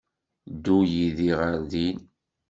[0.53, 1.99] Ddu yid-i ɣer din.